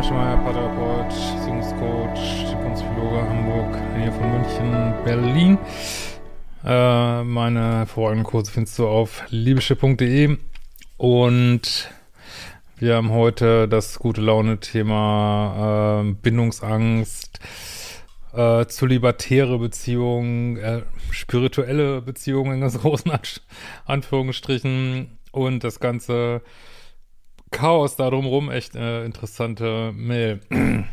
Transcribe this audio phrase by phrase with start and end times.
[0.00, 5.58] lieben, Christian Schmeier, Paartherapeut, Beziehungscoach, Kunstphilologe Hamburg, hier von München, Berlin.
[6.64, 10.38] Äh, meine hervorragenden Kurse findest du auf liebeschiff.de
[10.96, 11.90] und
[12.78, 17.40] wir haben heute das gute Laune-Thema äh, Bindungsangst,
[18.32, 23.20] äh, zu libertäre Beziehungen, äh, spirituelle Beziehungen in ganz großen An
[23.86, 26.42] Anführungsstrichen und das ganze
[27.50, 30.40] Chaos da drumherum, echt äh, interessante Mail.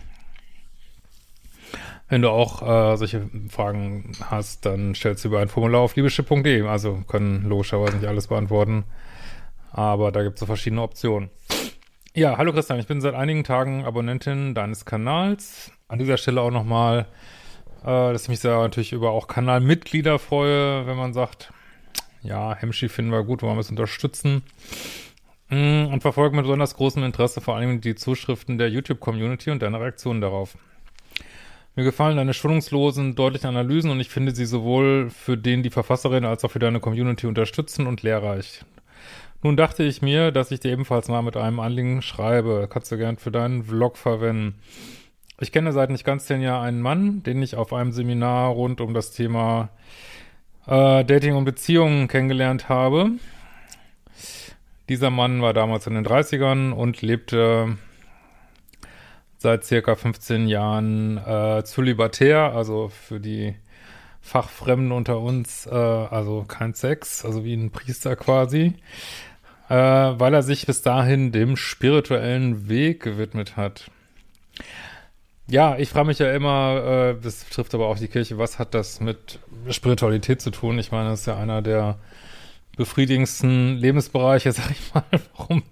[2.10, 6.64] Wenn du auch äh, solche Fragen hast, dann stellst du über ein Formular auf liebeschiff.de.
[6.64, 8.86] Also können logischerweise nicht alles beantworten,
[9.72, 11.30] aber da gibt es so verschiedene Optionen.
[12.14, 15.72] Ja, hallo Christian, ich bin seit einigen Tagen Abonnentin deines Kanals.
[15.88, 17.06] An dieser Stelle auch nochmal,
[17.84, 21.54] äh, dass ich mich sehr natürlich über auch Kanalmitglieder freue, wenn man sagt,
[22.24, 24.44] ja, Hemschi finden wir gut, wollen wir es unterstützen.
[25.50, 29.80] Mm, Und verfolge mit besonders großem Interesse vor allem die Zuschriften der YouTube-Community und deine
[29.80, 30.58] Reaktionen darauf.
[31.76, 36.26] Mir gefallen deine schwungungslosen, deutlichen Analysen und ich finde sie sowohl für den die Verfasserin
[36.26, 38.66] als auch für deine Community unterstützend und lehrreich.
[39.44, 42.68] Nun dachte ich mir, dass ich dir ebenfalls mal mit einem Anliegen schreibe.
[42.70, 44.56] Kannst du gern für deinen Vlog verwenden.
[45.40, 48.82] Ich kenne seit nicht ganz zehn Jahren einen Mann, den ich auf einem Seminar rund
[48.82, 49.70] um das Thema
[50.66, 53.12] äh, Dating und Beziehungen kennengelernt habe.
[54.90, 57.78] Dieser Mann war damals in den 30ern und lebte
[59.38, 63.56] seit circa 15 Jahren äh, zu libertär, also für die
[64.22, 68.74] Fachfremden unter uns, äh, also kein Sex, also wie ein Priester quasi,
[69.70, 73.92] äh, weil er sich bis dahin dem spirituellen Weg gewidmet hat.
[75.50, 78.74] Ja, ich frage mich ja immer, äh, das trifft aber auch die Kirche, was hat
[78.74, 80.78] das mit Spiritualität zu tun?
[80.80, 81.98] Ich meine, das ist ja einer der
[82.78, 85.04] befriedigendsten Lebensbereiche, sag ich mal,
[85.36, 85.64] warum,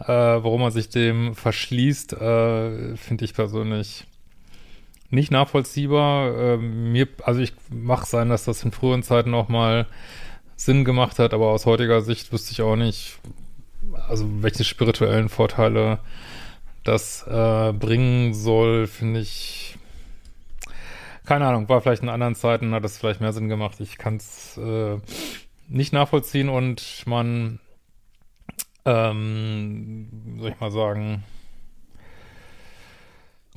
[0.00, 4.06] äh, warum man sich dem verschließt, äh, finde ich persönlich
[5.10, 6.36] nicht nachvollziehbar.
[6.36, 9.86] Äh, mir, also ich mache sein, dass das in früheren Zeiten auch mal
[10.56, 13.18] Sinn gemacht hat, aber aus heutiger Sicht wüsste ich auch nicht,
[14.08, 16.00] also welche spirituellen Vorteile
[16.82, 19.78] das äh, bringen soll, finde ich
[21.28, 23.80] keine Ahnung, war vielleicht in anderen Zeiten, hat das vielleicht mehr Sinn gemacht.
[23.80, 24.96] Ich kann es äh,
[25.68, 27.60] nicht nachvollziehen und man,
[28.84, 30.08] ähm,
[30.38, 31.24] soll ich mal sagen,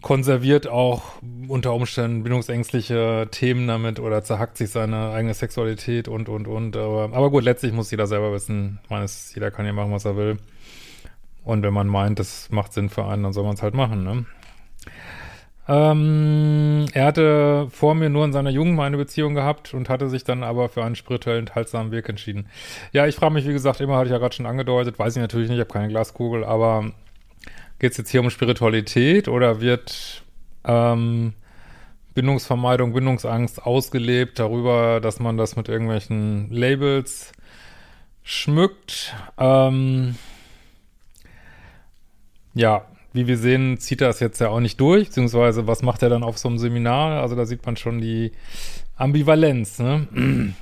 [0.01, 1.03] konserviert auch
[1.47, 6.75] unter Umständen bindungsängstliche Themen damit oder zerhackt sich seine eigene Sexualität und, und, und.
[6.75, 8.79] Aber, aber gut, letztlich muss jeder selber wissen.
[8.83, 10.37] Ich meine, es, jeder kann ja machen, was er will.
[11.43, 14.03] Und wenn man meint, das macht Sinn für einen, dann soll man es halt machen,
[14.03, 14.25] ne?
[15.67, 20.09] Ähm, er hatte vor mir nur in seiner Jugend mal eine Beziehung gehabt und hatte
[20.09, 22.47] sich dann aber für einen spirituellen, enthaltsamen Weg entschieden.
[22.91, 25.21] Ja, ich frage mich, wie gesagt, immer hatte ich ja gerade schon angedeutet, weiß ich
[25.21, 26.91] natürlich nicht, ich habe keine Glaskugel, aber
[27.79, 30.23] geht es jetzt hier um Spiritualität oder wird
[30.65, 31.33] ähm,
[32.13, 37.31] Bindungsvermeidung, Bindungsangst ausgelebt darüber, dass man das mit irgendwelchen Labels
[38.23, 39.15] schmückt?
[39.37, 40.15] Ähm,
[42.53, 46.01] ja, wie wir sehen, zieht er es jetzt ja auch nicht durch, beziehungsweise was macht
[46.03, 47.21] er dann auf so einem Seminar?
[47.21, 48.31] Also da sieht man schon die
[48.95, 50.07] Ambivalenz, ne?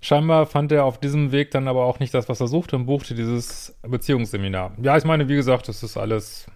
[0.00, 2.86] Scheinbar fand er auf diesem Weg dann aber auch nicht das, was er suchte und
[2.86, 4.72] buchte dieses Beziehungsseminar.
[4.82, 6.46] Ja, ich meine, wie gesagt, das ist alles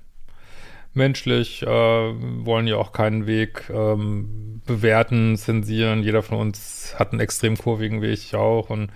[0.94, 6.02] menschlich, äh, wollen ja auch keinen Weg ähm, bewerten, zensieren.
[6.02, 8.70] Jeder von uns hat einen extrem kurvigen Weg, ich auch.
[8.70, 8.90] Und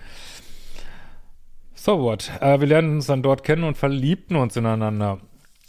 [1.81, 2.31] so what?
[2.41, 5.19] Äh, wir lernen uns dann dort kennen und verliebten uns ineinander.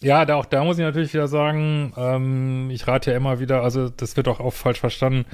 [0.00, 3.62] Ja, da auch da muss ich natürlich wieder sagen, ähm, ich rate ja immer wieder,
[3.62, 5.25] also das wird auch oft falsch verstanden.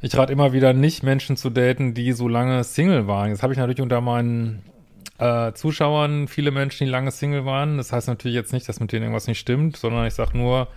[0.00, 3.30] Ich rate immer wieder nicht, Menschen zu daten, die so lange Single waren.
[3.30, 4.62] Jetzt habe ich natürlich unter meinen
[5.18, 7.76] äh, Zuschauern viele Menschen, die lange Single waren.
[7.76, 10.68] Das heißt natürlich jetzt nicht, dass mit denen irgendwas nicht stimmt, sondern ich sage nur,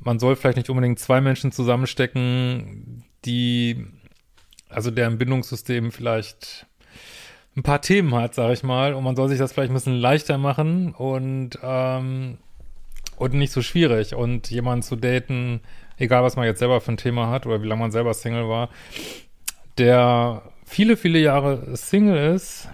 [0.00, 3.86] man soll vielleicht nicht unbedingt zwei Menschen zusammenstecken, die,
[4.68, 6.66] also deren Bindungssystem vielleicht
[7.56, 9.96] ein paar Themen hat, sag ich mal, und man soll sich das vielleicht ein bisschen
[9.96, 12.38] leichter machen und, ähm,
[13.16, 14.14] und nicht so schwierig.
[14.14, 15.60] Und jemanden zu daten,
[15.96, 18.48] egal was man jetzt selber für ein Thema hat oder wie lange man selber Single
[18.48, 18.70] war,
[19.78, 22.68] der viele, viele Jahre Single ist,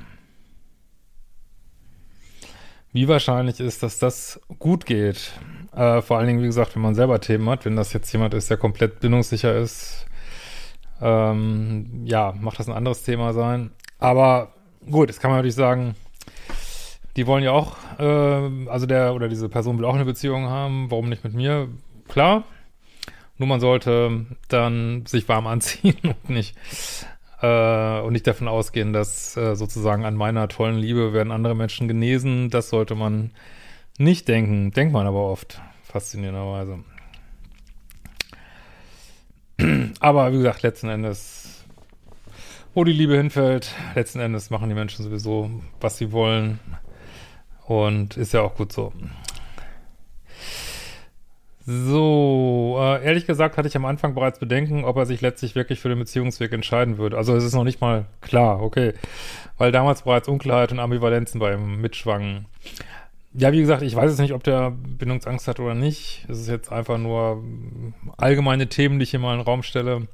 [2.93, 5.33] wie wahrscheinlich ist, dass das gut geht.
[5.75, 8.35] Äh, vor allen Dingen, wie gesagt, wenn man selber Themen hat, wenn das jetzt jemand
[8.35, 10.07] ist, der komplett bindungssicher ist,
[11.01, 13.71] ähm, ja, macht das ein anderes Thema sein.
[13.99, 14.55] Aber
[14.89, 15.95] gut, jetzt kann man natürlich sagen,
[17.17, 20.91] die wollen ja auch, äh, also der oder diese Person will auch eine Beziehung haben,
[20.91, 21.69] warum nicht mit mir?
[22.09, 22.45] Klar,
[23.39, 26.57] nur man sollte dann sich warm anziehen und nicht
[27.43, 31.89] äh, und nicht davon ausgehen, dass äh, sozusagen an meiner tollen Liebe werden andere Menschen
[31.89, 32.51] genesen.
[32.51, 33.33] Das sollte man
[33.99, 34.71] nicht denken.
[34.73, 36.81] Denkt man aber oft, faszinierenderweise.
[40.01, 41.40] Aber wie gesagt, letzten Endes,
[42.75, 45.51] wo die Liebe hinfällt, letzten Endes machen die Menschen sowieso,
[45.81, 46.61] was sie wollen.
[47.67, 48.93] Und ist ja auch gut so.
[51.67, 55.79] So, äh, ehrlich gesagt hatte ich am Anfang bereits Bedenken, ob er sich letztlich wirklich
[55.79, 57.17] für den Beziehungsweg entscheiden würde.
[57.17, 58.95] Also es ist noch nicht mal klar, okay.
[59.57, 62.47] Weil damals bereits Unklarheit und Ambivalenzen bei ihm mitschwangen.
[63.35, 66.27] Ja, wie gesagt, ich weiß jetzt nicht, ob der Bindungsangst hat oder nicht.
[66.29, 67.45] Es ist jetzt einfach nur
[68.17, 70.09] allgemeine Themen, die ich hier mal in den Raum stelle.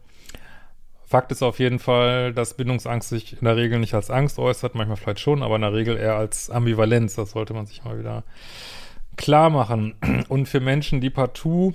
[1.06, 4.74] Fakt ist auf jeden Fall, dass Bindungsangst sich in der Regel nicht als Angst äußert,
[4.74, 7.14] manchmal vielleicht schon, aber in der Regel eher als Ambivalenz.
[7.14, 8.24] Das sollte man sich mal wieder
[9.16, 9.94] klar machen.
[10.28, 11.74] Und für Menschen, die partout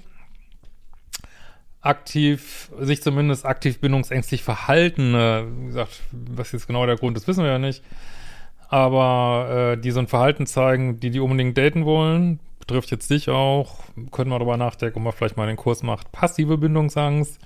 [1.80, 7.28] aktiv, sich zumindest aktiv bindungsängstlich verhalten, äh, wie gesagt, was jetzt genau der Grund ist,
[7.28, 7.84] wissen wir ja nicht,
[8.70, 13.30] aber äh, die so ein Verhalten zeigen, die die unbedingt daten wollen, betrifft jetzt dich
[13.30, 13.80] auch,
[14.12, 17.40] können wir darüber nachdenken, ob man vielleicht mal den Kurs macht, passive Bindungsangst,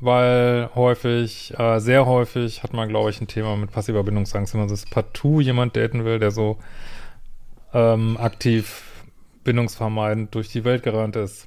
[0.00, 4.60] weil häufig, äh, sehr häufig hat man, glaube ich, ein Thema mit passiver Bindungsangst, wenn
[4.60, 6.58] man das partout jemand daten will, der so
[7.72, 8.82] ähm, aktiv
[9.44, 11.46] bindungsvermeidend durch die Welt gerannt ist.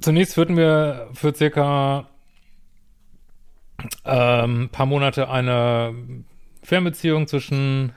[0.00, 2.08] Zunächst führten wir für circa
[4.04, 5.94] ähm, paar Monate eine
[6.62, 7.92] Fernbeziehung zwischen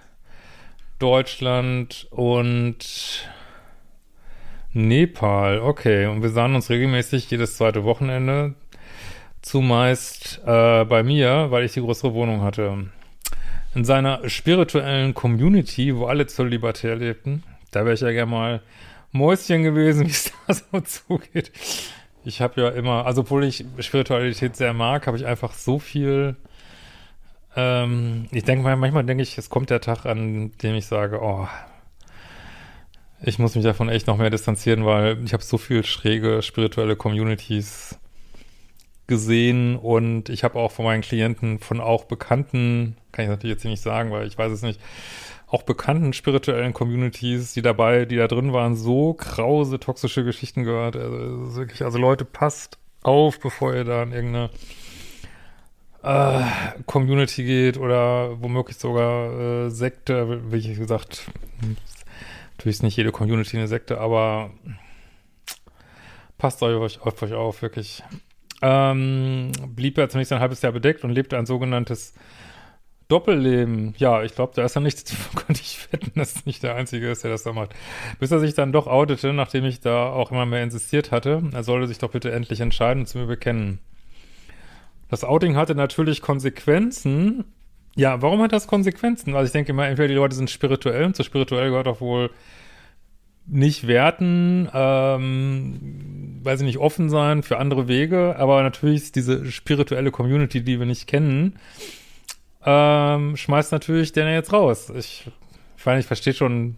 [1.00, 3.30] Deutschland und
[4.76, 5.62] Nepal.
[5.62, 8.56] Okay, und wir sahen uns regelmäßig jedes zweite Wochenende,
[9.42, 12.90] zumeist äh, bei mir, weil ich die größere Wohnung hatte
[13.74, 17.44] in seiner spirituellen Community, wo alle zölibatär lebten.
[17.72, 18.62] Da wäre ich ja gerne mal
[19.12, 21.52] Mäuschen gewesen, wie es da so zugeht.
[22.24, 26.36] Ich habe ja immer, also obwohl ich Spiritualität sehr mag, habe ich einfach so viel.
[27.56, 31.20] Ähm, ich denke mal, manchmal denke ich, es kommt der Tag, an dem ich sage,
[31.22, 31.48] oh,
[33.22, 36.96] ich muss mich davon echt noch mehr distanzieren, weil ich habe so viel schräge spirituelle
[36.96, 37.98] Communities
[39.08, 43.62] gesehen und ich habe auch von meinen Klienten, von auch bekannten, kann ich natürlich jetzt
[43.62, 44.80] hier nicht sagen, weil ich weiß es nicht,
[45.48, 50.96] auch bekannten spirituellen Communities, die dabei, die da drin waren, so krause, toxische Geschichten gehört.
[50.96, 54.50] Also wirklich, also Leute, passt auf, bevor ihr da in irgendeine
[56.04, 56.44] äh,
[56.88, 61.30] Community geht oder womöglich sogar äh, Sekte, wie ich gesagt,
[62.58, 64.52] natürlich ist nicht jede Community eine Sekte, aber
[66.38, 68.04] passt euch auf euch auf, wirklich
[68.62, 72.14] ähm, blieb er zunächst ein halbes Jahr bedeckt und lebte ein sogenanntes
[73.08, 73.94] Doppelleben.
[73.98, 77.24] Ja, ich glaube, da ist er nicht, könnte ich wetten, dass nicht der Einzige ist,
[77.24, 77.76] der das da macht.
[78.20, 81.64] Bis er sich dann doch outete, nachdem ich da auch immer mehr insistiert hatte, er
[81.64, 83.80] sollte sich doch bitte endlich entscheiden und zu mir bekennen.
[85.10, 87.46] Das Outing hatte natürlich Konsequenzen.
[87.96, 89.36] Ja, warum hat das Konsequenzen?
[89.36, 92.30] Also ich denke immer, entweder die Leute sind spirituell und zu spirituell gehört auch wohl
[93.48, 99.52] nicht werten, ähm, weiß ich nicht, offen sein für andere Wege, aber natürlich ist diese
[99.52, 101.58] spirituelle Community, die wir nicht kennen,
[102.66, 104.92] ähm, schmeißt natürlich den jetzt raus.
[104.98, 105.30] Ich,
[105.78, 106.78] ich meine, ich verstehe schon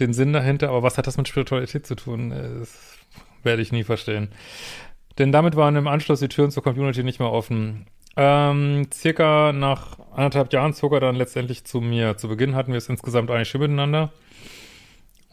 [0.00, 2.30] den Sinn dahinter, aber was hat das mit Spiritualität zu tun?
[2.30, 2.98] Das
[3.42, 4.30] werde ich nie verstehen.
[5.18, 7.86] Denn damit waren im Anschluss die Türen zur Community nicht mehr offen.
[8.16, 12.16] Ähm, circa nach anderthalb Jahren zog er dann letztendlich zu mir.
[12.16, 14.12] Zu Beginn hatten wir es insgesamt eigentlich schön miteinander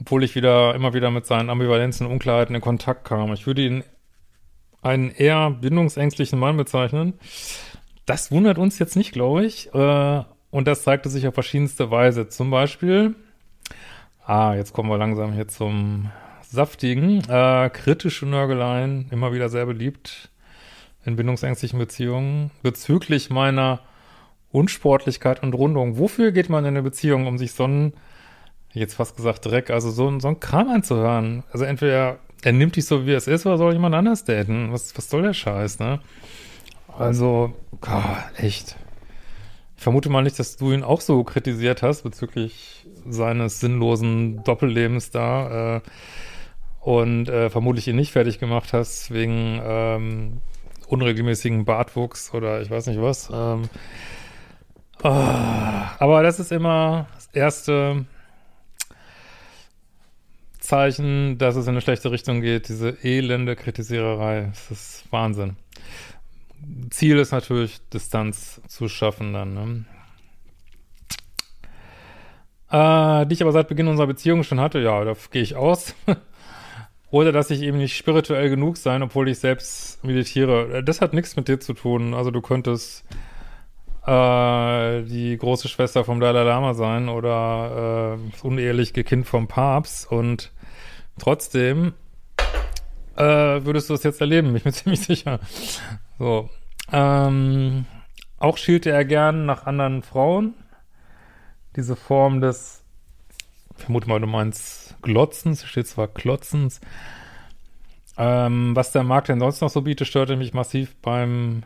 [0.02, 3.34] obwohl ich wieder immer wieder mit seinen Ambivalenzen und Unklarheiten in Kontakt kam.
[3.34, 3.84] Ich würde ihn
[4.82, 7.14] einen eher bindungsängstlichen Mann bezeichnen.
[8.06, 9.74] Das wundert uns jetzt nicht, glaube ich.
[9.74, 12.30] Äh, und das zeigte sich auf verschiedenste Weise.
[12.30, 13.16] Zum Beispiel,
[14.26, 16.10] ah, jetzt kommen wir langsam hier zum
[16.42, 17.22] Saftigen.
[17.30, 20.30] Äh, kritische Nörgeleien, immer wieder sehr beliebt
[21.06, 22.52] in bindungsängstlichen Beziehungen.
[22.64, 23.82] Bezüglich meiner
[24.52, 25.98] Unsportlichkeit und Rundung.
[25.98, 27.94] Wofür geht man in eine Beziehung, um sich so einen
[28.74, 31.44] jetzt fast gesagt Dreck, also so, so ein Kram anzuhören.
[31.52, 34.72] Also entweder er nimmt dich so, wie es ist, oder soll jemand anders daten?
[34.72, 36.00] Was, was soll der Scheiß, ne?
[36.98, 38.04] Also, Gott,
[38.38, 38.76] echt.
[39.78, 45.12] Ich vermute mal nicht, dass du ihn auch so kritisiert hast bezüglich seines sinnlosen Doppellebens
[45.12, 45.82] da äh,
[46.82, 50.42] und äh, vermutlich ihn nicht fertig gemacht hast wegen ähm,
[50.88, 53.30] unregelmäßigen Bartwuchs oder ich weiß nicht was.
[53.34, 53.70] Ähm,
[55.04, 58.06] oh, aber das ist immer das erste
[60.60, 64.52] Zeichen, dass es in eine schlechte Richtung geht, diese elende Kritisiererei.
[64.52, 65.56] Das ist Wahnsinn.
[66.90, 69.54] Ziel ist natürlich, Distanz zu schaffen dann.
[69.54, 69.86] Ne?
[72.72, 75.96] Äh, die ich aber seit Beginn unserer Beziehung schon hatte, ja, da gehe ich aus.
[77.12, 80.84] Oder dass ich eben nicht spirituell genug sein, obwohl ich selbst meditiere.
[80.84, 82.14] Das hat nichts mit dir zu tun.
[82.14, 83.04] Also du könntest
[84.06, 90.12] äh, die große Schwester vom Dalai Lama sein oder äh, das uneheliche Kind vom Papst
[90.12, 90.52] und
[91.18, 91.94] trotzdem
[93.16, 95.40] äh, würdest du es jetzt erleben, bin ich mir ziemlich sicher.
[96.18, 96.50] So.
[96.92, 97.86] Ähm,
[98.38, 100.54] auch schielte er gern nach anderen Frauen.
[101.76, 102.84] Diese Form des,
[103.76, 106.80] vermute mal, du meinst Glotzens, steht zwar Klotzens.
[108.18, 111.64] Ähm, was der Markt denn sonst noch so bietet, störte mich massiv beim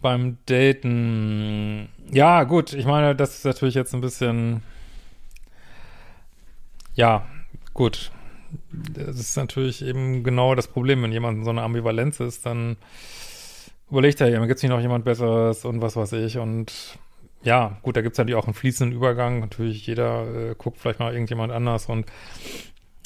[0.00, 1.88] beim Daten.
[2.10, 4.62] Ja, gut, ich meine, das ist natürlich jetzt ein bisschen.
[6.94, 7.26] Ja,
[7.74, 8.10] gut.
[8.70, 12.76] Das ist natürlich eben genau das Problem, wenn jemand so einer Ambivalenz ist, dann
[13.90, 16.38] überlegt er ja, gibt es nicht noch jemand Besseres und was weiß ich.
[16.38, 16.98] Und
[17.42, 19.40] ja, gut, da gibt es natürlich auch einen fließenden Übergang.
[19.40, 22.06] Natürlich, jeder äh, guckt vielleicht mal irgendjemand anders und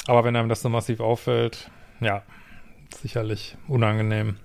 [0.06, 1.70] aber wenn einem das so massiv auffällt,
[2.00, 2.22] ja,
[2.94, 4.36] sicherlich unangenehm.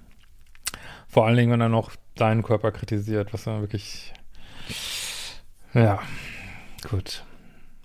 [1.07, 4.13] Vor allen Dingen, wenn er noch deinen Körper kritisiert, was dann wirklich,
[5.73, 5.99] ja,
[6.89, 7.23] gut.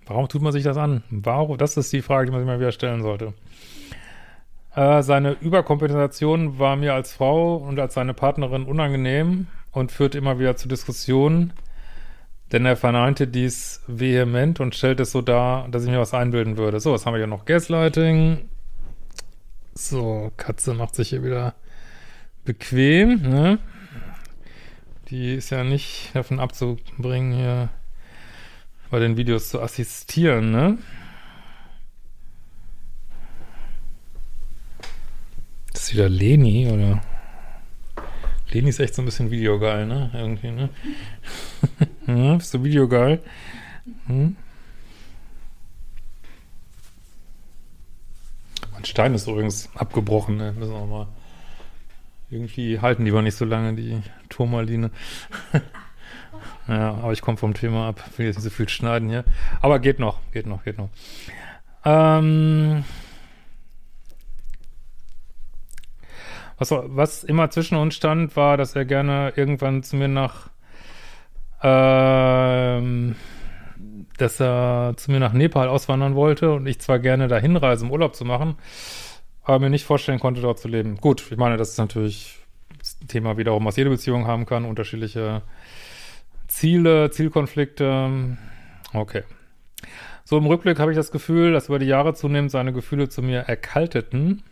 [0.06, 1.02] Warum tut man sich das an?
[1.10, 1.56] Warum?
[1.56, 3.32] Das ist die Frage, die man sich mal wieder stellen sollte.
[4.74, 10.38] Äh, seine Überkompensation war mir als Frau und als seine Partnerin unangenehm und führte immer
[10.38, 11.52] wieder zu Diskussionen,
[12.52, 16.56] denn er verneinte dies vehement und stellte es so dar, dass ich mir was einbilden
[16.56, 16.80] würde.
[16.80, 17.44] So, was haben wir hier noch?
[17.44, 18.48] Gaslighting.
[19.74, 21.54] So, Katze macht sich hier wieder
[22.44, 23.58] bequem, ne?
[25.11, 27.68] Die ist ja nicht davon abzubringen, hier
[28.90, 30.78] bei den Videos zu assistieren, ne?
[35.73, 37.02] Das ist wieder Leni, oder?
[38.50, 40.11] Leni ist echt so ein bisschen videogeil, ne?
[40.14, 40.70] Irgendwie, ne?
[42.06, 43.20] ja, bist du videogeil?
[44.06, 44.37] Hm?
[48.73, 50.52] Mein Stein ist übrigens abgebrochen, ne?
[50.52, 51.08] Müssen wir mal
[52.34, 54.90] irgendwie halten die aber nicht so lange, die Turmaline.
[56.68, 58.02] ja, aber ich komme vom Thema ab.
[58.16, 59.24] Will jetzt nicht so viel schneiden hier.
[59.60, 60.88] Aber geht noch, geht noch, geht noch.
[61.84, 62.84] Ähm,
[66.58, 70.50] was, was immer zwischen uns stand, war, dass er gerne irgendwann zu mir nach
[71.62, 73.16] ähm,
[74.18, 77.90] dass er zu mir nach Nepal auswandern wollte und ich zwar gerne dahin reise, um
[77.90, 78.56] Urlaub zu machen,
[79.44, 80.96] aber mir nicht vorstellen konnte, dort zu leben.
[80.96, 82.38] Gut, ich meine, das ist natürlich
[83.02, 85.42] ein Thema wiederum, was jede Beziehung haben kann, unterschiedliche
[86.48, 88.36] Ziele, Zielkonflikte.
[88.92, 89.22] Okay.
[90.24, 93.22] So im Rückblick habe ich das Gefühl, dass über die Jahre zunehmend seine Gefühle zu
[93.22, 94.42] mir erkalteten.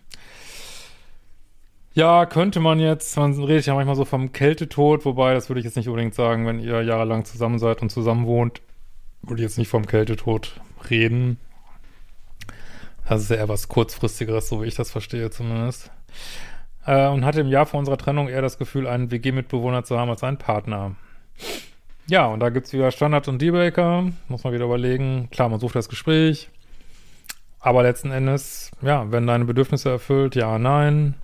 [1.94, 5.64] Ja, könnte man jetzt, man redet ja manchmal so vom Kältetod, wobei das würde ich
[5.64, 8.62] jetzt nicht unbedingt sagen, wenn ihr jahrelang zusammen seid und zusammen wohnt,
[9.22, 11.38] würde ich jetzt nicht vom Kältetod reden.
[13.08, 15.90] Das ist ja eher was kurzfristigeres, so wie ich das verstehe zumindest.
[16.86, 20.10] Äh, und hatte im Jahr vor unserer Trennung eher das Gefühl, einen WG-Mitbewohner zu haben
[20.10, 20.96] als einen Partner.
[22.06, 24.04] Ja, und da gibt es wieder Standard und Dealbreaker.
[24.28, 25.28] Muss man wieder überlegen.
[25.30, 26.48] Klar, man sucht das Gespräch.
[27.60, 30.34] Aber letzten Endes, ja, werden deine Bedürfnisse erfüllt?
[30.34, 31.14] Ja, nein.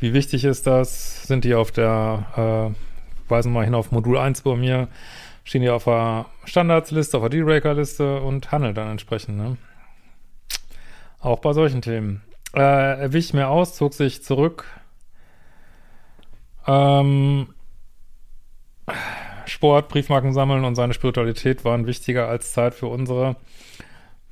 [0.00, 1.26] Wie wichtig ist das?
[1.26, 4.88] Sind die auf der, äh, weisen mal hin auf Modul 1 bei mir,
[5.44, 9.56] stehen die auf der Standardsliste, auf der Dealbreaker-Liste und handelt dann entsprechend, ne?
[11.24, 12.20] Auch bei solchen Themen.
[12.54, 14.66] Äh, er wich mir aus, zog sich zurück.
[16.66, 17.48] Ähm,
[19.46, 23.36] Sport, Briefmarken sammeln und seine Spiritualität waren wichtiger als Zeit für unsere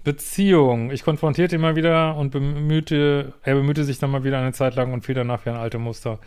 [0.05, 0.91] Beziehung.
[0.91, 4.75] Ich konfrontierte ihn mal wieder und bemühte, er bemühte sich dann mal wieder eine Zeit
[4.75, 6.19] lang und fiel danach wie ein alte Muster.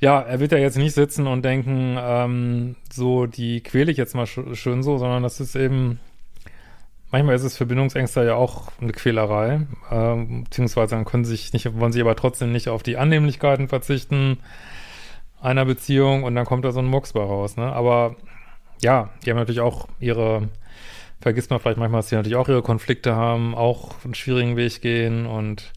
[0.00, 4.14] Ja, er wird ja jetzt nicht sitzen und denken, ähm, so, die quäle ich jetzt
[4.14, 6.00] mal sch schön so, sondern das ist eben
[7.12, 11.78] Manchmal ist es für Bindungsängste ja auch eine Quälerei, ähm, beziehungsweise dann können sich nicht,
[11.78, 14.38] wollen sie aber trotzdem nicht auf die Annehmlichkeiten verzichten
[15.42, 17.70] einer Beziehung und dann kommt da so ein Mucks bei raus, ne?
[17.70, 18.16] Aber
[18.80, 20.48] ja, die haben natürlich auch ihre,
[21.20, 24.80] vergisst man vielleicht manchmal, dass sie natürlich auch ihre Konflikte haben, auch einen schwierigen Weg
[24.80, 25.72] gehen und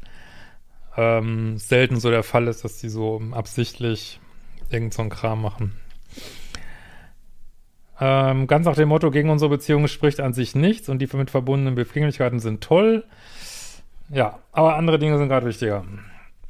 [0.95, 4.21] ähm, selten so der Fall ist, dass die so absichtlich
[4.69, 5.73] irgend so einen Kram machen.
[7.99, 11.31] Ähm, ganz nach dem Motto, gegen unsere Beziehung spricht an sich nichts und die damit
[11.31, 13.05] verbundenen Befindlichkeiten sind toll.
[14.09, 15.85] Ja, aber andere Dinge sind gerade wichtiger.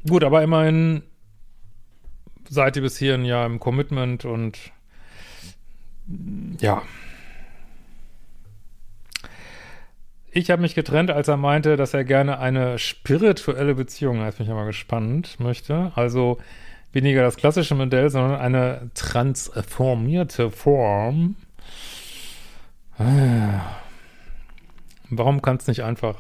[0.08, 1.04] Gut, aber immerhin
[2.50, 4.58] seid ihr bis hierhin ja im Commitment und
[6.60, 6.82] ja.
[10.32, 14.40] Ich habe mich getrennt, als er meinte, dass er gerne eine spirituelle Beziehung, da ist
[14.40, 15.92] mich aber gespannt, möchte.
[15.96, 16.40] Also
[16.96, 21.36] weniger das klassische Modell, sondern eine transformierte Form.
[25.10, 26.16] Warum kann es nicht einfach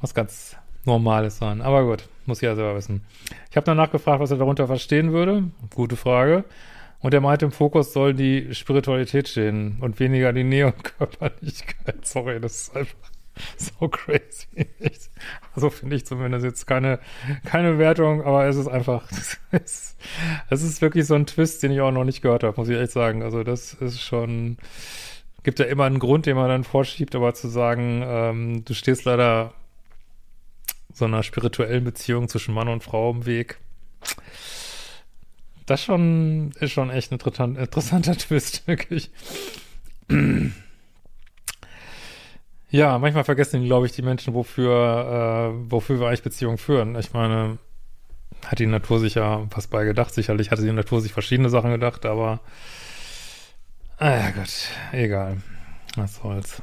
[0.00, 1.62] was ganz Normales sein?
[1.62, 3.04] Aber gut, muss ich ja selber wissen.
[3.50, 5.44] Ich habe danach gefragt, was er darunter verstehen würde.
[5.74, 6.44] Gute Frage.
[7.00, 10.74] Und er meinte, im Fokus soll die Spiritualität stehen und weniger die Nähe.
[12.02, 13.15] Sorry, das ist einfach
[13.56, 14.66] so crazy.
[15.54, 16.98] Also finde ich zumindest jetzt keine,
[17.44, 19.08] keine Wertung, aber es ist einfach,
[19.50, 19.96] es
[20.50, 22.92] ist, wirklich so ein Twist, den ich auch noch nicht gehört habe, muss ich echt
[22.92, 23.22] sagen.
[23.22, 24.58] Also das ist schon,
[25.42, 29.04] gibt ja immer einen Grund, den man dann vorschiebt, aber zu sagen, ähm, du stehst
[29.04, 29.54] leider
[30.92, 33.58] so einer spirituellen Beziehung zwischen Mann und Frau im Weg,
[35.66, 39.10] das schon, ist schon echt ein interessanter Twist, wirklich.
[42.70, 46.96] Ja, manchmal vergessen, glaube ich, die Menschen, wofür, äh, wofür wir eigentlich Beziehungen führen.
[46.96, 47.58] Ich meine,
[48.44, 50.12] hat die Natur sich ja was bei gedacht.
[50.12, 52.40] Sicherlich hatte die Natur sich verschiedene Sachen gedacht, aber
[53.98, 55.38] ah ja Gott, egal.
[55.96, 56.62] Was soll's.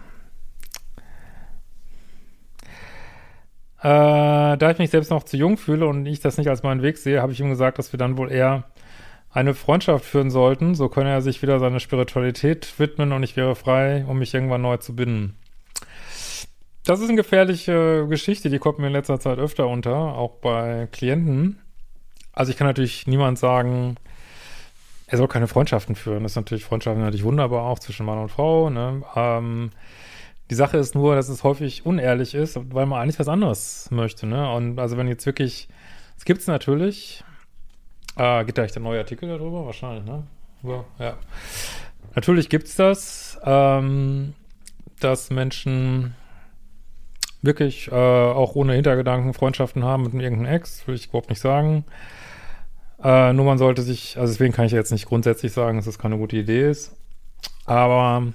[3.79, 6.81] Äh, da ich mich selbst noch zu jung fühle und ich das nicht als meinen
[6.81, 8.65] Weg sehe, habe ich ihm gesagt, dass wir dann wohl eher
[9.29, 10.75] eine Freundschaft führen sollten.
[10.75, 14.61] So könne er sich wieder seiner Spiritualität widmen und ich wäre frei, um mich irgendwann
[14.61, 15.37] neu zu binden.
[16.85, 20.87] Das ist eine gefährliche Geschichte, die kommt mir in letzter Zeit öfter unter, auch bei
[20.91, 21.59] Klienten.
[22.33, 23.95] Also ich kann natürlich niemand sagen,
[25.07, 26.23] er soll keine Freundschaften führen.
[26.23, 28.69] Das ist natürlich Freundschaften natürlich wunderbar auch zwischen Mann und Frau.
[28.69, 29.03] Ne?
[29.15, 29.69] Ähm,
[30.49, 34.27] die Sache ist nur, dass es häufig unehrlich ist, weil man eigentlich was anderes möchte.
[34.27, 34.51] Ne?
[34.51, 35.69] Und also wenn jetzt wirklich,
[36.17, 37.23] es gibt es natürlich,
[38.15, 39.65] Ah, gibt da echt ein neuer Artikel darüber?
[39.65, 40.23] Wahrscheinlich, ne?
[40.99, 41.17] Ja.
[42.15, 44.33] Natürlich gibt es das, ähm,
[44.99, 46.15] dass Menschen
[47.43, 51.85] wirklich äh, auch ohne Hintergedanken Freundschaften haben mit irgendeinem Ex, will ich überhaupt nicht sagen.
[53.03, 55.99] Äh, nur man sollte sich, also deswegen kann ich jetzt nicht grundsätzlich sagen, dass das
[55.99, 56.95] keine gute Idee ist,
[57.65, 58.33] aber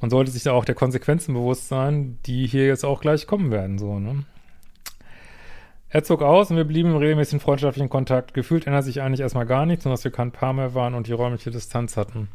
[0.00, 3.50] man sollte sich da auch der Konsequenzen bewusst sein, die hier jetzt auch gleich kommen
[3.50, 4.24] werden, so, ne?
[5.90, 8.34] Er zog aus und wir blieben im regelmäßigen freundschaftlichen Kontakt.
[8.34, 11.06] Gefühlt ändert sich eigentlich erstmal gar nichts, nur dass wir kein Paar mehr waren und
[11.06, 12.28] die räumliche Distanz hatten.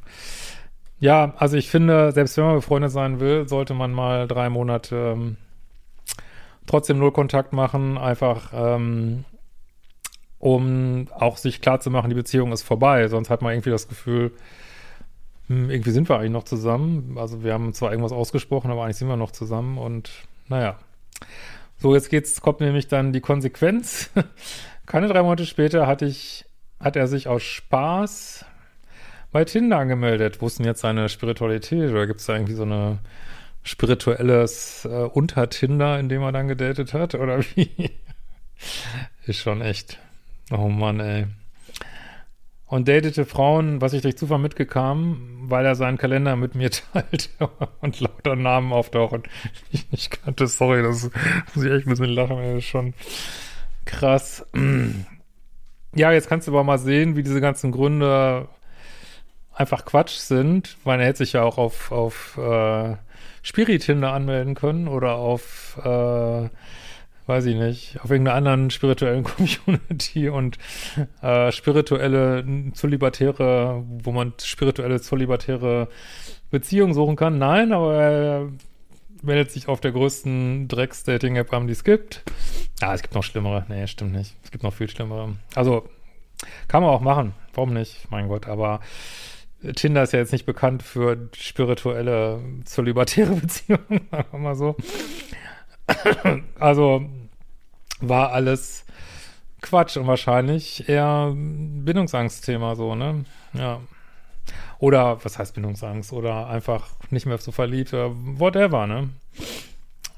[0.99, 5.13] Ja, also ich finde, selbst wenn man befreundet sein will, sollte man mal drei Monate
[5.15, 5.37] ähm,
[6.67, 9.25] trotzdem null Kontakt machen, einfach ähm,
[10.39, 13.07] um auch sich klarzumachen, die Beziehung ist vorbei.
[13.07, 14.31] Sonst hat man irgendwie das Gefühl,
[15.47, 17.17] hm, irgendwie sind wir eigentlich noch zusammen.
[17.17, 20.11] Also wir haben zwar irgendwas ausgesprochen, aber eigentlich sind wir noch zusammen und
[20.49, 20.77] naja.
[21.77, 24.09] So, jetzt geht's, kommt nämlich dann die Konsequenz.
[24.85, 26.45] Keine drei Monate später hatte ich,
[26.79, 28.45] hat er sich aus Spaß
[29.31, 30.39] bei Tinder angemeldet.
[30.41, 31.91] Denn jetzt seine Spiritualität?
[31.91, 32.99] Oder gibt es da irgendwie so eine
[33.63, 37.15] spirituelles äh, Unter-Tinder, in dem er dann gedatet hat?
[37.15, 37.91] Oder wie?
[39.25, 39.99] Ist schon echt.
[40.51, 41.25] Oh Mann, ey
[42.73, 47.29] und datete Frauen, was ich durch Zufall mitgekam, weil er seinen Kalender mit mir teilte
[47.81, 49.21] und lauter Namen auftauchen,
[49.69, 50.47] ich nicht kannte.
[50.47, 51.11] Sorry, das
[51.53, 52.95] muss ich echt ein bisschen lachen, das ist schon
[53.85, 54.45] krass.
[55.95, 58.47] Ja, jetzt kannst du aber mal sehen, wie diese ganzen Gründe
[59.53, 62.95] einfach Quatsch sind, weil er hätte sich ja auch auf, auf äh,
[63.43, 66.49] Spirit-Tinder anmelden können oder auf äh,
[67.25, 69.23] weiß ich nicht, auf irgendeiner anderen spirituellen
[69.65, 70.57] Community und
[71.21, 75.87] äh, spirituelle Zolibatäre, wo man spirituelle Zolibatäre
[76.51, 77.37] Beziehungen suchen kann.
[77.37, 78.49] Nein, aber er
[79.21, 82.23] meldet sich auf der größten Drecks-Dating-App an, die es gibt.
[82.81, 83.65] Ah, es gibt noch schlimmere.
[83.69, 84.35] Nee, stimmt nicht.
[84.43, 85.35] Es gibt noch viel schlimmere.
[85.55, 85.87] Also,
[86.67, 87.33] kann man auch machen.
[87.53, 88.11] Warum nicht?
[88.11, 88.81] Mein Gott, aber
[89.75, 94.75] Tinder ist ja jetzt nicht bekannt für spirituelle, zolibatäre Beziehungen, sagen mal so.
[96.59, 97.05] also
[98.01, 98.85] war alles
[99.61, 103.25] Quatsch und wahrscheinlich eher Bindungsangstthema so, ne?
[103.53, 103.79] Ja.
[104.79, 106.11] Oder, was heißt Bindungsangst?
[106.11, 109.09] Oder einfach nicht mehr so verliebt oder whatever, ne?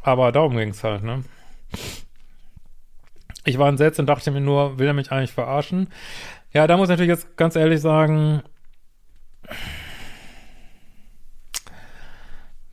[0.01, 1.23] Aber darum ging es halt, ne?
[3.43, 5.89] Ich war entsetzt und dachte mir nur, will er mich eigentlich verarschen?
[6.51, 8.41] Ja, da muss ich natürlich jetzt ganz ehrlich sagen,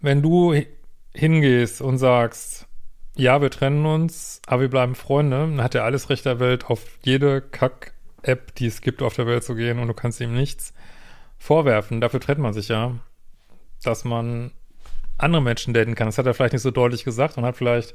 [0.01, 0.55] wenn du
[1.15, 2.67] hingehst und sagst,
[3.15, 5.37] ja, wir trennen uns, aber wir bleiben Freunde.
[5.37, 9.27] Dann hat er alles Recht der Welt, auf jede Kack-App, die es gibt, auf der
[9.27, 10.73] Welt zu gehen und du kannst ihm nichts
[11.39, 12.01] vorwerfen.
[12.01, 12.99] Dafür trennt man sich ja,
[13.83, 14.53] dass man
[15.19, 16.09] andere Menschen daten kann.
[16.09, 17.95] Das hat er vielleicht nicht so deutlich gesagt und hat vielleicht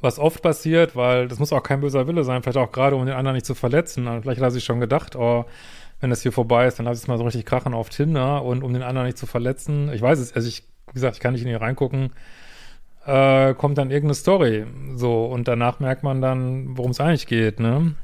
[0.00, 3.06] was oft passiert, weil das muss auch kein böser Wille sein, vielleicht auch gerade, um
[3.06, 4.04] den anderen nicht zu verletzen.
[4.20, 5.44] Vielleicht hat er sich schon gedacht, oh,
[6.02, 8.42] wenn das hier vorbei ist, dann lass ich es mal so richtig krachen auf Tinder
[8.42, 9.90] und um den anderen nicht zu verletzen.
[9.92, 12.10] Ich weiß es, also ich, wie gesagt, ich kann nicht in ihn reingucken,
[13.06, 14.66] äh, kommt dann irgendeine Story.
[14.96, 17.94] So, und danach merkt man dann, worum es eigentlich geht, ne?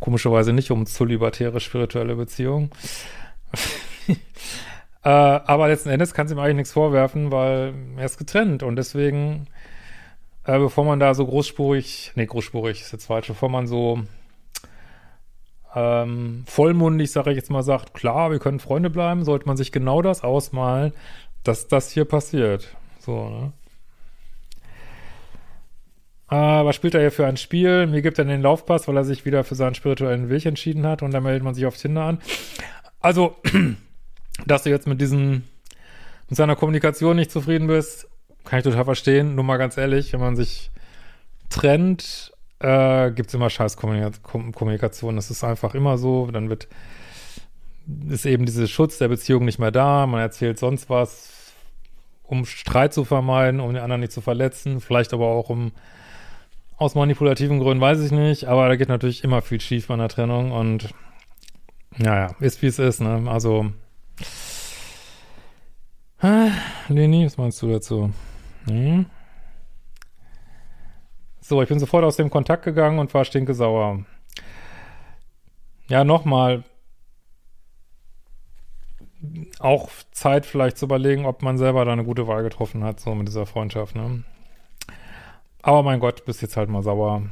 [0.00, 1.04] Komischerweise nicht um zu
[1.60, 2.70] spirituelle Beziehungen.
[4.08, 8.76] äh, aber letzten Endes kann es ihm eigentlich nichts vorwerfen, weil er ist getrennt und
[8.76, 9.48] deswegen,
[10.44, 14.00] äh, bevor man da so großspurig, nee, großspurig ist jetzt falsch, bevor man so
[15.76, 19.72] ähm, vollmundig, sage ich jetzt mal, sagt, klar, wir können Freunde bleiben, sollte man sich
[19.72, 20.94] genau das ausmalen,
[21.44, 22.74] dass das hier passiert.
[22.98, 23.52] So, ne?
[26.28, 27.86] Uh, was spielt er hier für ein Spiel?
[27.86, 31.02] Mir gibt er den Laufpass, weil er sich wieder für seinen spirituellen Weg entschieden hat
[31.02, 32.18] und dann meldet man sich auf Tinder an.
[32.98, 33.36] Also,
[34.46, 35.44] dass du jetzt mit diesem,
[36.28, 38.08] mit seiner Kommunikation nicht zufrieden bist,
[38.44, 39.34] kann ich total verstehen.
[39.36, 40.70] Nur mal ganz ehrlich, wenn man sich
[41.48, 45.16] trennt, äh, gibt es immer scheiß Kommunikation.
[45.16, 46.30] Das ist einfach immer so.
[46.30, 46.68] Dann wird,
[48.08, 50.06] ist eben dieser Schutz der Beziehung nicht mehr da.
[50.06, 51.52] Man erzählt sonst was,
[52.22, 55.72] um Streit zu vermeiden, um den anderen nicht zu verletzen, vielleicht aber auch um
[56.78, 60.08] aus manipulativen Gründen weiß ich nicht, aber da geht natürlich immer viel schief bei einer
[60.08, 60.90] Trennung und
[61.96, 63.24] naja, ist wie es ist, ne?
[63.30, 63.72] Also
[66.22, 66.50] äh,
[66.88, 68.10] Leni, was meinst du dazu?
[68.66, 69.06] Hm?
[71.48, 74.00] So, ich bin sofort aus dem Kontakt gegangen und war stinkesauer.
[75.88, 76.64] Ja, nochmal.
[79.60, 83.14] Auch Zeit vielleicht zu überlegen, ob man selber da eine gute Wahl getroffen hat, so
[83.14, 84.24] mit dieser Freundschaft, ne?
[85.62, 87.22] Aber mein Gott, bist jetzt halt mal sauer.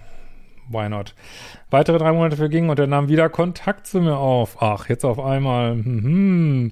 [0.69, 1.17] Why not?
[1.71, 4.63] Weitere drei Monate vergingen und er nahm wieder Kontakt zu mir auf.
[4.63, 5.73] Ach, jetzt auf einmal.
[5.73, 6.71] Hm,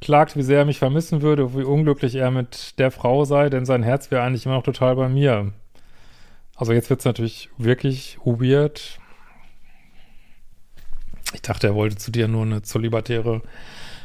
[0.00, 3.66] klagt, wie sehr er mich vermissen würde, wie unglücklich er mit der Frau sei, denn
[3.66, 5.52] sein Herz wäre eigentlich immer noch total bei mir.
[6.62, 9.00] Also jetzt wird es natürlich wirklich weird.
[11.34, 13.42] Ich dachte, er wollte zu dir nur eine zolibatäre,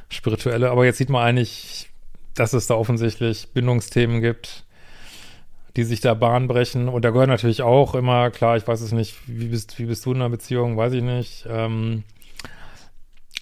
[0.09, 1.91] spirituelle, aber jetzt sieht man eigentlich,
[2.33, 4.65] dass es da offensichtlich Bindungsthemen gibt
[5.75, 6.89] die sich da Bahn brechen.
[6.89, 10.03] Und da gehört natürlich auch immer, klar, ich weiß es nicht, wie bist, wie bist
[10.07, 11.45] du in einer Beziehung, weiß ich nicht.
[11.47, 12.05] Ähm,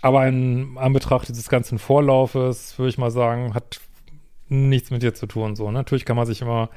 [0.01, 3.79] aber in Anbetracht dieses ganzen Vorlaufes, würde ich mal sagen, hat
[4.49, 5.55] nichts mit dir zu tun.
[5.55, 6.69] So, natürlich kann man sich immer,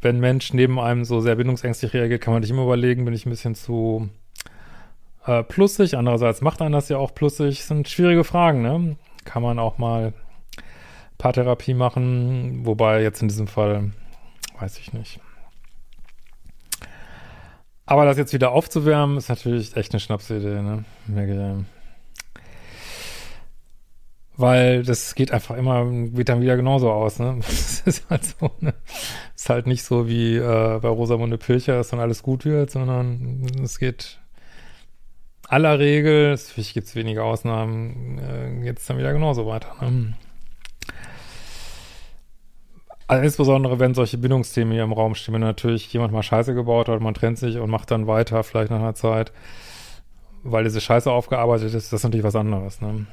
[0.00, 3.14] wenn ein Mensch neben einem so sehr bindungsängstlich reagiert, kann man sich immer überlegen, bin
[3.14, 4.08] ich ein bisschen zu
[5.26, 5.96] äh, plussig.
[5.96, 7.58] Andererseits macht einen das ja auch plussig.
[7.58, 8.96] Das sind schwierige Fragen, ne?
[9.24, 10.12] Kann man auch mal
[11.18, 13.92] Paartherapie machen, wobei jetzt in diesem Fall
[14.60, 15.20] weiß ich nicht.
[17.86, 20.84] Aber das jetzt wieder aufzuwärmen, ist natürlich echt eine Schnapsidee, ne?
[21.06, 21.64] Merke
[24.38, 27.36] Weil das geht einfach immer, geht dann wieder genauso aus, ne?
[27.40, 28.74] Das ist halt so, ne?
[29.34, 33.46] Ist halt nicht so wie äh, bei Rosamunde Pilcher, dass dann alles gut wird, sondern
[33.62, 34.18] es geht
[35.48, 40.14] aller Regel, natürlich gibt es wenige Ausnahmen, äh, geht es dann wieder genauso weiter, ne?
[43.08, 46.88] Also insbesondere, wenn solche Bindungsthemen hier im Raum stehen, wenn natürlich jemand mal Scheiße gebaut
[46.88, 49.32] hat, man trennt sich und macht dann weiter, vielleicht nach einer Zeit,
[50.42, 53.06] weil diese Scheiße aufgearbeitet ist, das ist natürlich was anderes, ne?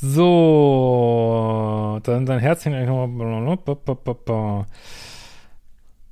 [0.00, 2.88] So, dann sein Herz hängt eigentlich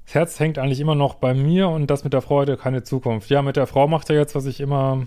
[0.04, 3.30] Das Herz hängt eigentlich immer noch bei mir und das mit der Freude keine Zukunft.
[3.30, 5.06] Ja, mit der Frau macht er jetzt, was ich immer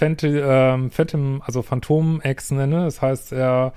[0.00, 2.84] ähm, Phantom also Phantom-Ex nenne.
[2.84, 3.72] Das heißt, er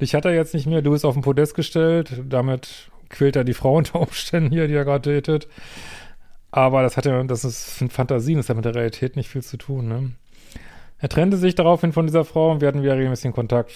[0.00, 3.44] Dich hat er jetzt nicht mehr, du bist auf den Podest gestellt, damit quält er
[3.44, 5.48] die Frau unter Umständen hier, die er gerade datet.
[6.50, 9.56] Aber das hat ja, das ist Fantasien, das hat mit der Realität nicht viel zu
[9.58, 10.10] tun, ne?
[10.98, 13.72] Er trennte sich daraufhin von dieser Frau und wir hatten wieder regelmäßig Kontakt.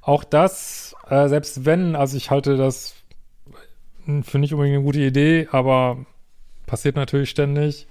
[0.00, 2.94] Auch das, äh, selbst wenn, also ich halte das
[4.22, 5.98] für nicht unbedingt eine gute Idee, aber
[6.66, 7.86] passiert natürlich ständig,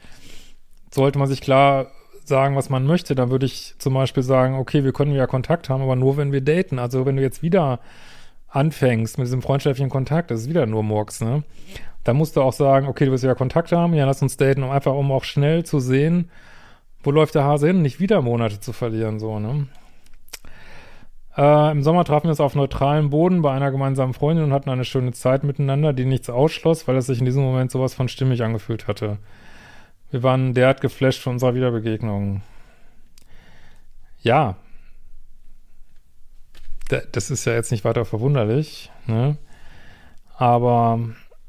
[0.91, 1.91] sollte man sich klar
[2.25, 5.69] sagen, was man möchte, dann würde ich zum Beispiel sagen, okay, wir können ja Kontakt
[5.69, 6.79] haben, aber nur, wenn wir daten.
[6.79, 7.79] Also wenn du jetzt wieder
[8.47, 11.43] anfängst mit diesem freundschaftlichen Kontakt, das ist wieder nur Murks, ne?
[12.03, 14.63] Dann musst du auch sagen, okay, du willst ja Kontakt haben, ja, lass uns daten,
[14.63, 16.29] um einfach, um auch schnell zu sehen,
[17.03, 19.67] wo läuft der Hase hin, nicht wieder Monate zu verlieren, so, ne?
[21.37, 24.71] Äh, Im Sommer trafen wir uns auf neutralem Boden bei einer gemeinsamen Freundin und hatten
[24.71, 28.07] eine schöne Zeit miteinander, die nichts ausschloss, weil es sich in diesem Moment sowas von
[28.07, 29.19] stimmig angefühlt hatte.
[30.09, 32.41] Wir waren derart geflasht von unserer Wiederbegegnung.
[34.21, 34.55] Ja.
[37.11, 39.37] Das ist ja jetzt nicht weiter verwunderlich, ne?
[40.37, 40.99] Aber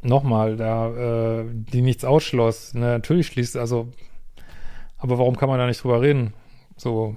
[0.03, 2.87] nochmal, da, äh, die nichts ausschloss, ne?
[2.87, 3.93] natürlich schließt, also
[4.99, 6.35] Aber warum kann man da nicht drüber reden?
[6.77, 7.17] So.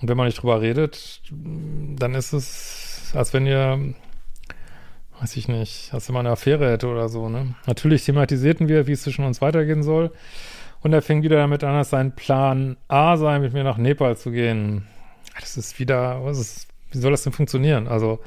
[0.00, 3.94] Und wenn man nicht drüber redet, dann ist es, als wenn ihr,
[5.20, 7.54] weiß ich nicht, als wenn man eine Affäre hätte oder so, ne?
[7.66, 10.12] Natürlich thematisierten wir, wie es zwischen uns weitergehen soll.
[10.82, 14.16] Und er fing wieder damit an, dass sein Plan A sei, mit mir nach Nepal
[14.16, 14.88] zu gehen.
[15.38, 17.86] Das ist wieder, was ist, wie soll das denn funktionieren?
[17.86, 18.18] Also,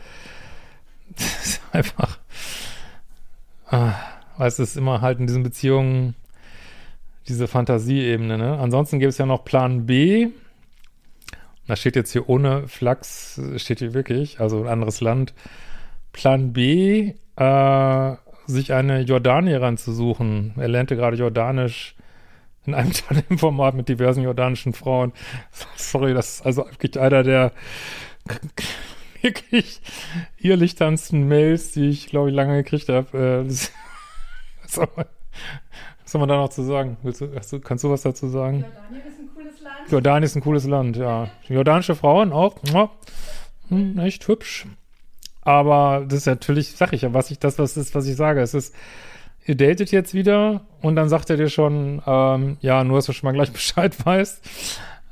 [1.09, 2.19] das ist einfach,
[3.67, 3.93] ah,
[4.37, 6.15] weil es ist immer halt in diesen Beziehungen
[7.27, 8.57] diese Fantasieebene, ne?
[8.59, 10.29] Ansonsten gibt es ja noch Plan B.
[11.67, 15.33] Da steht jetzt hier ohne Flachs, steht hier wirklich, also ein anderes Land.
[16.13, 20.53] Plan B, äh, sich eine Jordanierin zu suchen.
[20.57, 21.95] Er lernte gerade Jordanisch
[22.65, 25.13] in einem Tandem-Format mit diversen jordanischen Frauen.
[25.75, 27.51] Sorry, das ist also wirklich einer der
[29.21, 29.81] wirklich
[30.37, 33.45] irrlichternsten Mails, die ich, glaube ich, lange gekriegt habe.
[33.47, 34.77] Äh,
[36.15, 36.95] soll man da noch zu sagen?
[37.03, 38.63] Willst du, du, kannst du was dazu sagen?
[38.63, 39.91] Jordanien ist ein cooles Land.
[39.91, 41.29] Jordanien ist ein cooles Land, ja.
[41.49, 42.55] Jordanische Frauen auch,
[43.67, 44.65] hm, echt hübsch.
[45.41, 48.39] Aber das ist natürlich, sag ich ja, was ich, das, was ist, was ich sage.
[48.39, 48.73] Es ist,
[49.45, 53.11] ihr datet jetzt wieder und dann sagt er dir schon, ähm, ja, nur, dass du
[53.11, 54.41] schon mal gleich Bescheid weißt.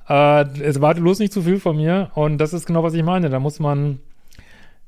[0.07, 2.11] Äh, es warte bloß nicht zu viel von mir.
[2.15, 3.29] Und das ist genau, was ich meine.
[3.29, 3.99] Da muss man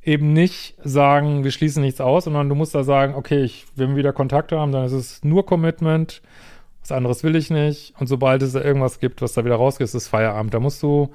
[0.06, 3.89] eben nicht sagen, wir schließen nichts aus, sondern du musst da sagen, okay, ich, wenn
[3.89, 6.22] wir wieder Kontakt haben, dann ist es nur Commitment.
[6.82, 7.96] Was anderes will ich nicht.
[8.00, 10.54] Und sobald es da irgendwas gibt, was da wieder rausgeht, ist es Feierabend.
[10.54, 11.10] Da musst du,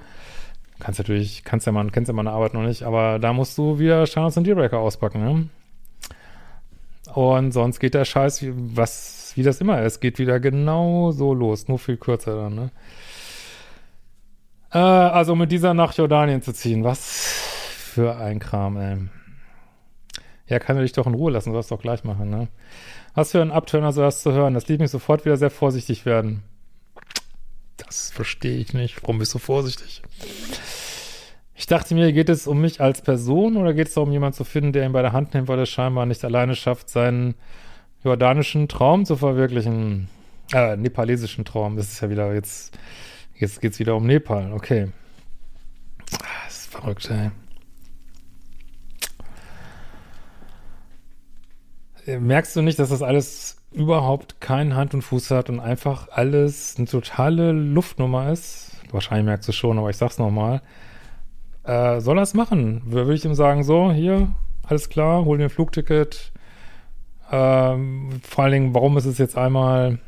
[0.81, 3.79] kannst natürlich, kannst ja mal, kennst ja meine Arbeit noch nicht, aber da musst du
[3.79, 5.49] wieder Chance und Dealbreaker auspacken, ne?
[7.15, 11.35] Und sonst geht der Scheiß, wie, was, wie das immer ist, geht wieder genau so
[11.35, 12.71] los, nur viel kürzer dann, ne?
[14.73, 17.50] Äh, also mit dieser nach Jordanien zu ziehen, was
[18.01, 18.97] für ein Kram, ey.
[20.47, 22.49] Ja, kann er dich doch in Ruhe lassen, sollst doch gleich machen, ne?
[23.15, 24.55] Was für ein Abturner soll das zu hören?
[24.55, 26.43] Das ließ mich sofort wieder sehr vorsichtig werden.
[27.77, 29.03] Das verstehe ich nicht.
[29.03, 30.03] Warum bist du vorsichtig?
[31.55, 34.45] Ich dachte mir, geht es um mich als Person oder geht es darum, jemanden zu
[34.45, 37.35] finden, der ihn bei der Hand nimmt, weil er scheinbar nicht alleine schafft, seinen
[38.03, 40.09] jordanischen Traum zu verwirklichen?
[40.55, 41.77] Äh, nepalesischen Traum.
[41.77, 42.79] Das ist ja wieder jetzt,
[43.35, 44.55] jetzt geht's wieder um Nepal.
[44.55, 44.89] Okay.
[46.11, 47.31] Das ist verrückt, ey.
[52.19, 56.75] Merkst du nicht, dass das alles überhaupt keinen Hand und Fuß hat und einfach alles
[56.77, 58.73] eine totale Luftnummer ist?
[58.91, 60.59] Wahrscheinlich merkst du schon, aber ich sag's nochmal.
[60.59, 60.63] mal
[61.65, 62.83] äh, soll er es machen?
[62.87, 64.29] Würde ich ihm sagen, so, hier,
[64.65, 66.33] alles klar, hol dir ein Flugticket.
[67.31, 69.99] Ähm, vor allen Dingen, warum ist es jetzt einmal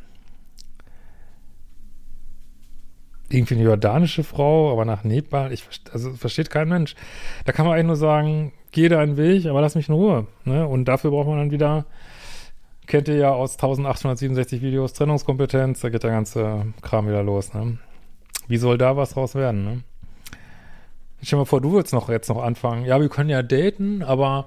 [3.33, 6.95] irgendwie eine jordanische Frau, aber nach Nepal, ich also versteht kein Mensch.
[7.45, 10.27] Da kann man eigentlich nur sagen, geh deinen Weg, aber lass mich in Ruhe.
[10.45, 10.67] Ne?
[10.67, 11.87] Und dafür braucht man dann wieder,
[12.87, 17.55] kennt ihr ja aus 1867 Videos, Trennungskompetenz, da geht der ganze Kram wieder los.
[17.55, 17.79] Ne?
[18.49, 19.65] Wie soll da was draus werden?
[19.65, 19.81] Ne?
[21.23, 22.85] Stell dir mal vor, du würdest noch jetzt noch anfangen.
[22.85, 24.47] Ja, wir können ja daten, aber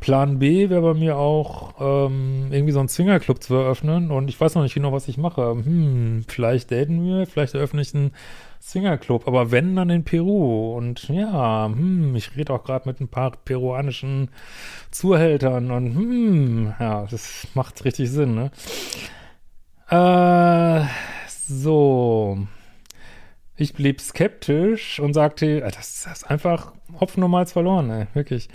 [0.00, 4.10] Plan B wäre bei mir auch, ähm, irgendwie so einen Zwingerclub zu eröffnen.
[4.10, 5.50] Und ich weiß noch nicht genau, was ich mache.
[5.50, 8.12] Hm, vielleicht daten wir, vielleicht eröffne ich einen
[8.62, 9.26] Swingerclub.
[9.26, 10.76] Aber wenn, dann in Peru.
[10.76, 14.30] Und ja, hm, ich rede auch gerade mit ein paar peruanischen
[14.90, 15.70] Zuhältern.
[15.70, 18.50] Und hm, ja, das macht richtig Sinn, ne?
[19.90, 20.86] Äh,
[21.48, 22.46] so.
[23.56, 28.48] Ich blieb skeptisch und sagte, das, ist einfach Hopfen Malz verloren, ey, wirklich.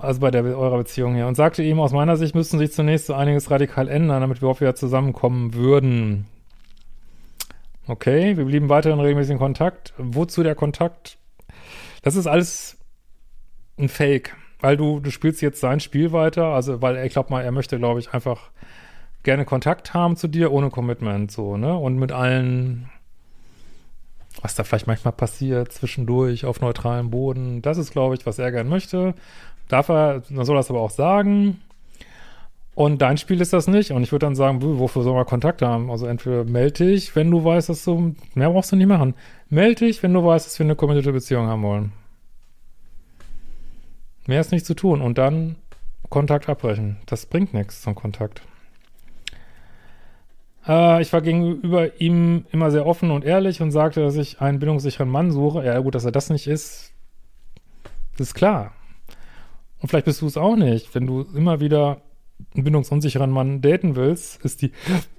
[0.00, 1.26] Also bei der, eurer Beziehung hier.
[1.26, 4.48] Und sagte ihm, aus meiner Sicht müssten sich zunächst so einiges radikal ändern, damit wir
[4.48, 6.26] auch wieder zusammenkommen würden.
[7.86, 9.94] Okay, wir blieben weiter in regelmäßigen Kontakt.
[9.96, 11.18] Wozu der Kontakt?
[12.02, 12.78] Das ist alles
[13.78, 17.42] ein Fake, weil du, du spielst jetzt sein Spiel weiter, also weil ich glaube mal,
[17.42, 18.50] er möchte, glaube ich, einfach
[19.22, 21.76] gerne Kontakt haben zu dir, ohne Commitment, so, ne?
[21.76, 22.88] Und mit allen
[24.42, 27.62] was da vielleicht manchmal passiert zwischendurch auf neutralem Boden.
[27.62, 29.14] Das ist, glaube ich, was er gern möchte.
[29.68, 31.60] Darf er, dann soll er das aber auch sagen.
[32.74, 33.90] Und dein Spiel ist das nicht.
[33.90, 35.90] Und ich würde dann sagen, wofür soll man Kontakt haben?
[35.90, 39.14] Also entweder melde dich, wenn du weißt, dass du, mehr brauchst du nicht machen.
[39.48, 41.92] Melde dich, wenn du weißt, dass wir eine committed Beziehung haben wollen.
[44.26, 45.00] Mehr ist nicht zu tun.
[45.00, 45.56] Und dann
[46.10, 46.98] Kontakt abbrechen.
[47.06, 48.42] Das bringt nichts zum Kontakt.
[50.66, 54.58] Äh, ich war gegenüber ihm immer sehr offen und ehrlich und sagte, dass ich einen
[54.58, 55.64] bindungssicheren Mann suche.
[55.64, 56.92] Ja, gut, dass er das nicht ist,
[58.18, 58.72] ist klar.
[59.80, 60.94] Und vielleicht bist du es auch nicht.
[60.94, 62.02] Wenn du immer wieder
[62.54, 64.72] einen bindungsunsicheren Mann daten willst, ist die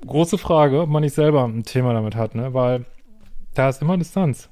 [0.05, 2.53] große Frage, ob man nicht selber ein Thema damit hat, ne?
[2.53, 2.85] Weil
[3.53, 4.49] da ist immer Distanz.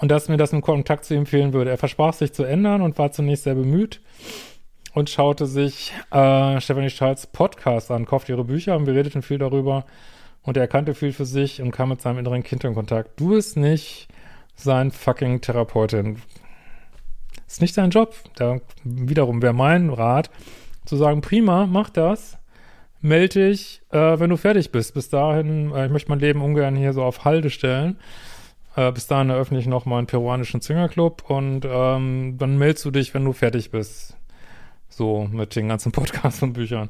[0.00, 1.70] Und dass mir das im Kontakt zu empfehlen würde.
[1.70, 4.00] Er versprach sich zu ändern und war zunächst sehr bemüht.
[4.94, 9.38] und schaute sich äh, Stephanie Strahls Podcast an, kaufte ihre Bücher und wir redeten viel
[9.38, 9.84] darüber
[10.42, 13.20] und er erkannte viel für sich und kam mit seinem inneren Kind in Kontakt.
[13.20, 14.08] Du bist nicht
[14.56, 16.20] sein fucking Therapeutin.
[17.48, 18.14] Ist nicht dein Job.
[18.36, 20.30] Da wiederum wäre mein Rat,
[20.84, 22.38] zu sagen, prima, mach das.
[23.00, 24.94] Melde dich, äh, wenn du fertig bist.
[24.94, 27.98] Bis dahin, äh, ich möchte mein Leben ungern hier so auf Halde stellen.
[28.76, 32.90] Äh, bis dahin eröffne ich noch mal einen peruanischen Zwingerclub und ähm, dann meldest du
[32.90, 34.16] dich, wenn du fertig bist.
[34.88, 36.88] So mit den ganzen Podcasts und Büchern.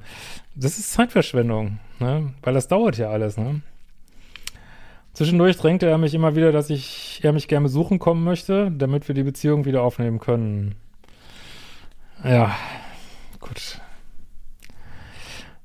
[0.54, 2.32] Das ist Zeitverschwendung, ne?
[2.42, 3.62] Weil das dauert ja alles, ne?
[5.18, 9.08] Zwischendurch drängte er mich immer wieder, dass ich, er mich gerne besuchen kommen möchte, damit
[9.08, 10.76] wir die Beziehung wieder aufnehmen können.
[12.22, 12.54] Ja,
[13.40, 13.80] gut.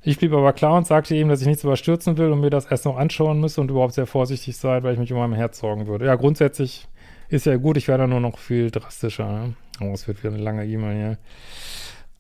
[0.01, 2.65] Ich blieb aber klar und sagte ihm, dass ich nichts überstürzen will und mir das
[2.65, 5.59] erst noch anschauen müsse und überhaupt sehr vorsichtig sei, weil ich mich um mein Herz
[5.59, 6.07] sorgen würde.
[6.07, 6.87] Ja, grundsätzlich
[7.29, 9.31] ist ja gut, ich werde nur noch viel drastischer.
[9.31, 9.53] Ne?
[9.81, 11.17] Oh, es wird wieder eine lange E-Mail hier.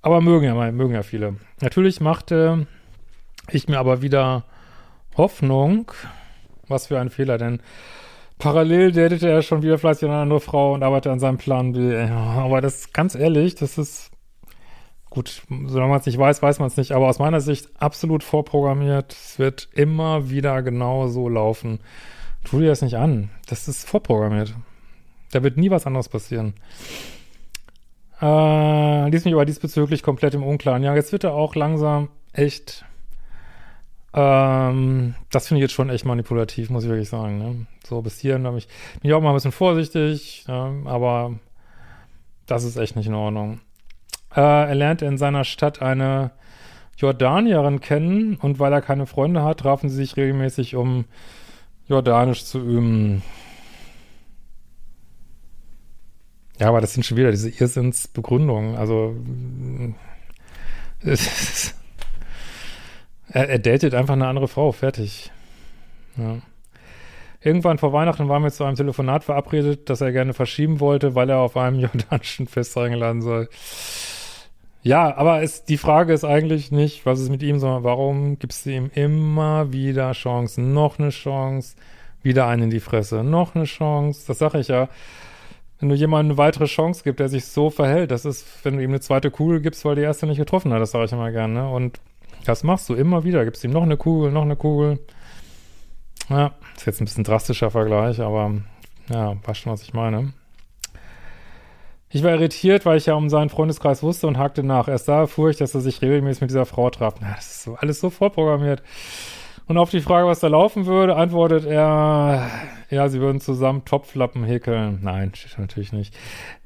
[0.03, 1.37] Aber mögen ja, mögen ja viele.
[1.61, 2.67] Natürlich machte
[3.49, 4.43] ich mir aber wieder
[5.17, 5.91] Hoffnung,
[6.67, 7.61] was für ein Fehler, denn
[8.37, 11.97] parallel datete er schon wieder fleißig eine andere Frau und arbeitet an seinem Plan B.
[11.97, 14.11] Aber das, ganz ehrlich, das ist,
[15.09, 18.23] gut, solange man es nicht weiß, weiß man es nicht, aber aus meiner Sicht absolut
[18.23, 19.13] vorprogrammiert.
[19.13, 21.79] Es wird immer wieder genau so laufen.
[22.43, 23.29] Tu dir das nicht an.
[23.47, 24.53] Das ist vorprogrammiert.
[25.31, 26.53] Da wird nie was anderes passieren.
[28.21, 30.83] Äh, ließ mich aber diesbezüglich komplett im Unklaren.
[30.83, 32.85] Ja, jetzt wird er auch langsam echt
[34.13, 37.39] ähm, das finde ich jetzt schon echt manipulativ, muss ich wirklich sagen.
[37.39, 37.65] Ne?
[37.83, 38.67] So bis hierhin habe ich,
[39.01, 40.83] bin ich auch mal ein bisschen vorsichtig, ne?
[40.85, 41.39] aber
[42.45, 43.59] das ist echt nicht in Ordnung.
[44.35, 46.31] Äh, er lernte in seiner Stadt eine
[46.97, 51.05] Jordanierin kennen und weil er keine Freunde hat, trafen sie sich regelmäßig, um
[51.87, 53.23] Jordanisch zu üben.
[56.59, 58.75] Ja, aber das sind schon wieder diese Irrsinnsbegründungen.
[58.75, 59.15] Also,
[61.01, 61.82] es ist
[63.33, 65.31] er, er datet einfach eine andere Frau, fertig.
[66.17, 66.37] Ja.
[67.41, 71.29] Irgendwann vor Weihnachten waren wir zu einem Telefonat verabredet, das er gerne verschieben wollte, weil
[71.29, 73.49] er auf einem jordanischen Fest eingeladen soll.
[74.83, 78.65] Ja, aber es, die Frage ist eigentlich nicht, was ist mit ihm, sondern warum gibst
[78.65, 81.75] du ihm immer wieder Chancen, noch eine Chance,
[82.21, 84.89] wieder einen in die Fresse, noch eine Chance, das sage ich ja.
[85.79, 88.83] Wenn du jemandem eine weitere Chance gibst, der sich so verhält, das ist, wenn du
[88.83, 91.31] ihm eine zweite Kugel gibst, weil die erste nicht getroffen hat, das sage ich immer
[91.31, 91.69] gerne.
[91.69, 91.99] Und
[92.45, 93.45] das machst du immer wieder.
[93.45, 94.99] Gibst ihm noch eine Kugel, noch eine Kugel.
[96.29, 98.53] Ja, ist jetzt ein bisschen drastischer Vergleich, aber
[99.09, 100.33] ja, weißt schon, was ich meine.
[102.09, 104.87] Ich war irritiert, weil ich ja um seinen Freundeskreis wusste und hakte nach.
[104.87, 107.15] Erst da erfuhr ich, dass er sich regelmäßig mit dieser Frau traf.
[107.19, 108.83] Na, das ist so alles so vorprogrammiert.
[109.65, 112.49] Und auf die Frage, was da laufen würde, antwortet er,
[112.89, 114.99] ja, sie würden zusammen Topflappen häkeln.
[115.01, 116.15] Nein, steht natürlich nicht.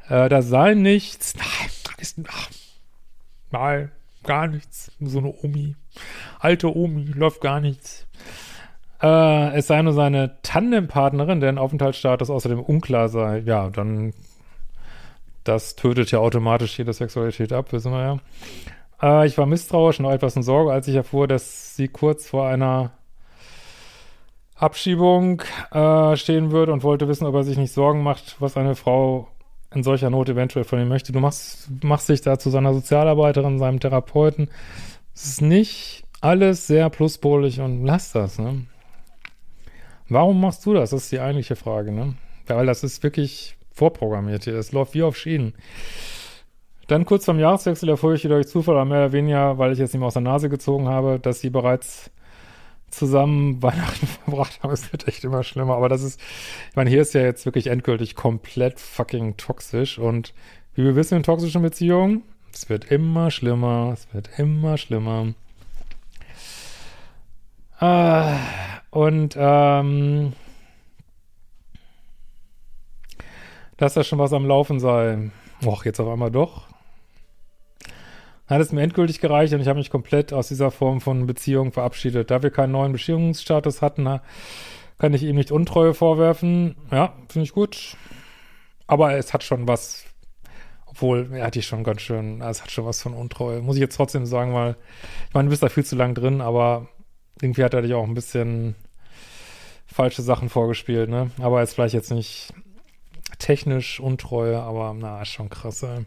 [0.09, 1.35] Äh, da sei nichts.
[1.37, 2.49] Nein, ist, ach,
[3.51, 3.91] nein,
[4.23, 4.91] gar nichts.
[4.99, 5.75] So eine Omi.
[6.39, 8.07] Alte Omi, läuft gar nichts.
[9.01, 13.39] Äh, es sei nur seine Tandempartnerin, deren Aufenthaltsstatus außerdem unklar sei.
[13.45, 14.13] Ja, dann,
[15.43, 18.19] das tötet ja automatisch jede Sexualität ab, wissen wir ja.
[19.01, 22.27] Äh, ich war misstrauisch und auch etwas in Sorge, als ich erfuhr, dass sie kurz
[22.27, 22.91] vor einer
[24.55, 28.75] Abschiebung äh, stehen würde und wollte wissen, ob er sich nicht Sorgen macht, was eine
[28.75, 29.27] Frau
[29.73, 31.11] in solcher Not eventuell von ihm möchte.
[31.11, 34.49] Du machst, machst dich da zu seiner Sozialarbeiterin, seinem Therapeuten.
[35.13, 38.65] Es ist nicht alles sehr pluspolig und lass das, ne?
[40.09, 40.91] Warum machst du das?
[40.91, 42.15] Das ist die eigentliche Frage, ne?
[42.47, 44.55] Weil das ist wirklich vorprogrammiert hier.
[44.55, 45.53] Es läuft wie auf Schienen.
[46.87, 49.93] Dann kurz vom Jahreswechsel erfuhr ich durch Zufall, aber mehr oder weniger, weil ich es
[49.93, 52.09] ihm aus der Nase gezogen habe, dass sie bereits
[52.89, 54.71] zusammen Weihnachten verbracht haben.
[54.71, 55.75] Es wird echt immer schlimmer.
[55.75, 56.19] Aber das ist,
[56.69, 59.97] ich meine, hier ist ja jetzt wirklich endgültig komplett fucking toxisch.
[59.99, 60.33] Und
[60.75, 62.23] wie wir wissen in toxischen Beziehungen,
[62.53, 65.33] es wird immer schlimmer, es wird immer schlimmer.
[67.79, 68.37] Ah,
[68.89, 70.33] und ähm,
[73.77, 75.29] dass da schon was am Laufen sei.
[75.63, 76.66] Och, jetzt auf einmal doch
[78.47, 81.71] hat es mir endgültig gereicht und ich habe mich komplett aus dieser Form von Beziehung
[81.71, 82.31] verabschiedet.
[82.31, 84.19] Da wir keinen neuen Beziehungsstatus hatten,
[84.97, 86.75] kann ich ihm nicht Untreue vorwerfen.
[86.91, 87.97] Ja, finde ich gut.
[88.87, 90.05] Aber es hat schon was,
[90.85, 93.61] obwohl, er hat die schon ganz schön, es hat schon was von Untreue.
[93.61, 94.77] Muss ich jetzt trotzdem sagen, weil,
[95.27, 96.87] ich meine, du bist da viel zu lang drin, aber
[97.41, 98.75] irgendwie hat er dich auch ein bisschen
[99.85, 101.31] falsche Sachen vorgespielt, ne?
[101.39, 102.53] Aber jetzt vielleicht jetzt nicht
[103.39, 106.05] technisch Untreue, aber na, ist schon krass, ey.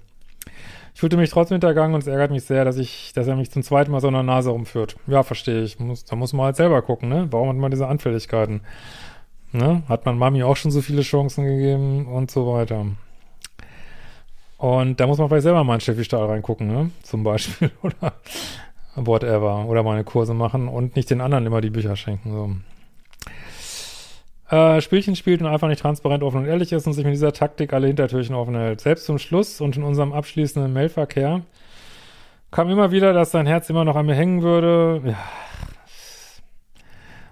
[1.01, 3.51] Ich fühlte mich trotzdem hintergangen und es ärgert mich sehr, dass ich, dass er mich
[3.51, 4.97] zum zweiten Mal so einer Nase rumführt.
[5.07, 5.79] Ja, verstehe ich.
[5.79, 7.27] Muss, da muss man halt selber gucken, ne?
[7.31, 8.61] Warum hat man diese Anfälligkeiten?
[9.51, 9.83] Ne?
[9.89, 12.85] Hat man Mami auch schon so viele Chancen gegeben und so weiter.
[14.59, 16.91] Und da muss man vielleicht selber mal in Steffi Stahl reingucken, ne?
[17.03, 17.71] Zum Beispiel.
[17.83, 18.13] Oder
[18.95, 19.65] whatever.
[19.69, 22.31] Oder mal eine Kurse machen und nicht den anderen immer die Bücher schenken.
[22.31, 22.51] So.
[24.51, 27.33] Äh, Spielchen spielt und einfach nicht transparent, offen und ehrlich ist und sich mit dieser
[27.33, 28.81] Taktik alle Hintertürchen offen hält.
[28.81, 31.43] Selbst zum Schluss und in unserem abschließenden Mailverkehr
[32.51, 35.03] kam immer wieder, dass sein Herz immer noch an mir hängen würde.
[35.05, 35.19] Ja.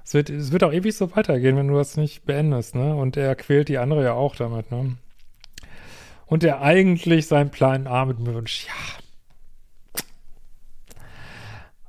[0.04, 2.94] Es wird, es wird auch ewig so weitergehen, wenn du das nicht beendest, ne?
[2.94, 4.96] Und er quält die andere ja auch damit, ne?
[6.24, 8.72] Und er eigentlich seinen Plan A mit mir wünscht, ja.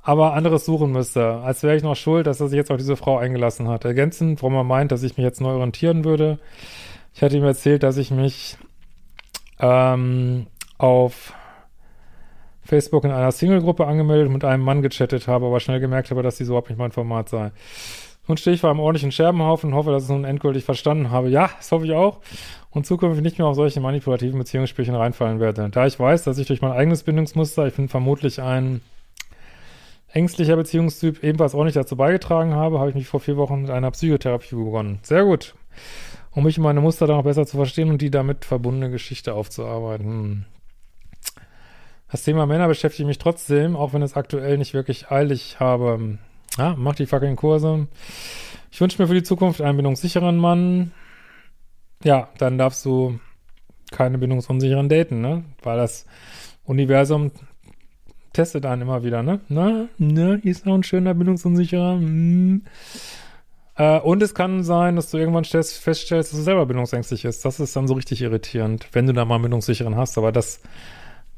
[0.02, 2.96] Aber anderes suchen müsste, als wäre ich noch schuld, dass er sich jetzt auf diese
[2.96, 3.84] Frau eingelassen hat.
[3.84, 6.38] Ergänzend, warum er meint, dass ich mich jetzt neu orientieren würde.
[7.14, 8.56] Ich hatte ihm erzählt, dass ich mich
[9.58, 10.46] ähm,
[10.78, 11.34] auf
[12.64, 16.22] Facebook in einer Single-Gruppe angemeldet und mit einem Mann gechattet habe, aber schnell gemerkt habe,
[16.22, 17.50] dass dies überhaupt nicht mein Format sei.
[18.28, 21.10] Nun stehe ich vor einem ordentlichen Scherbenhaufen und hoffe, dass ich es nun endgültig verstanden
[21.10, 21.28] habe.
[21.30, 22.20] Ja, das hoffe ich auch.
[22.70, 25.68] Und zukünftig nicht mehr auf solche manipulativen Beziehungsspielchen reinfallen werde.
[25.68, 28.82] Da ich weiß, dass ich durch mein eigenes Bindungsmuster, ich bin vermutlich ein
[30.12, 33.70] ängstlicher Beziehungstyp, ebenfalls auch nicht dazu beigetragen habe, habe ich mich vor vier Wochen mit
[33.70, 34.98] einer Psychotherapie begonnen.
[35.02, 35.54] Sehr gut.
[36.32, 39.34] Um mich und meine Muster dann auch besser zu verstehen und die damit verbundene Geschichte
[39.34, 40.06] aufzuarbeiten.
[40.06, 40.44] Hm.
[42.10, 46.18] Das Thema Männer beschäftigt mich trotzdem, auch wenn es aktuell nicht wirklich eilig habe.
[46.58, 47.86] Ja, mach die fucking Kurse.
[48.72, 50.90] Ich wünsche mir für die Zukunft einen bindungssicheren Mann.
[52.02, 53.20] Ja, dann darfst du
[53.92, 55.44] keine bindungsunsicheren daten, ne?
[55.62, 56.06] Weil das
[56.64, 57.30] Universum
[58.40, 59.40] testet einen immer wieder, ne?
[59.48, 61.94] Na, ne, ist noch ein schöner bindungsunsicherer.
[61.94, 62.64] Hm.
[63.76, 67.44] Äh, und es kann sein, dass du irgendwann feststellst, dass du selber bindungsängstlich ist.
[67.44, 70.16] Das ist dann so richtig irritierend, wenn du da mal einen bindungssicheren hast.
[70.16, 70.60] Aber das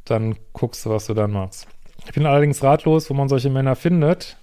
[0.04, 1.66] dann guckst du, was du dann machst.
[2.06, 4.36] Ich bin allerdings ratlos, wo man solche Männer findet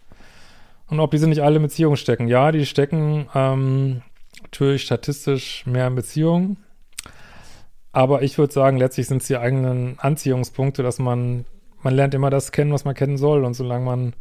[0.88, 2.28] und ob diese nicht alle in Beziehungen stecken.
[2.28, 4.02] Ja, die stecken ähm,
[4.44, 6.58] natürlich statistisch mehr in Beziehungen,
[7.92, 11.46] aber ich würde sagen, letztlich sind es die eigenen Anziehungspunkte, dass man,
[11.82, 14.14] man lernt immer das kennen, was man kennen soll und solange man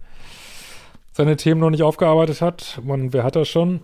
[1.13, 3.81] seine Themen noch nicht aufgearbeitet hat, man, wer hat das schon?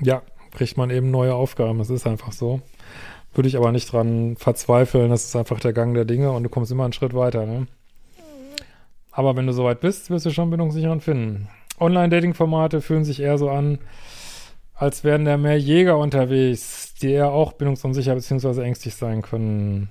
[0.00, 2.60] Ja, kriegt man eben neue Aufgaben, das ist einfach so.
[3.34, 5.10] Würde ich aber nicht dran verzweifeln.
[5.10, 7.46] Das ist einfach der Gang der Dinge und du kommst immer einen Schritt weiter.
[7.46, 7.66] Ne?
[9.10, 11.48] Aber wenn du soweit bist, wirst du schon bindungssicheren finden.
[11.80, 13.78] Online-Dating-Formate fühlen sich eher so an,
[14.74, 18.62] als wären da mehr Jäger unterwegs, die eher auch bindungsunsicher bzw.
[18.62, 19.88] ängstlich sein können.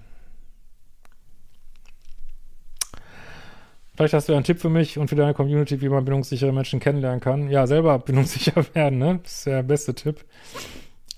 [4.01, 6.51] Vielleicht hast du ja einen Tipp für mich und für deine Community, wie man bindungssichere
[6.51, 7.51] Menschen kennenlernen kann.
[7.51, 9.19] Ja, selber bindungssicher werden, ne?
[9.21, 10.25] Das ist der beste Tipp.